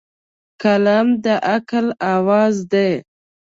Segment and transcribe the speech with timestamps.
[0.61, 2.91] قلم د عقل اواز دی